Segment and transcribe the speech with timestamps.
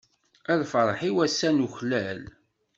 [0.51, 2.21] A lferḥ-iw ass-a nuklal.